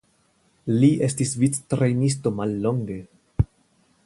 [0.83, 3.01] Li estis victrejnisto mallonge.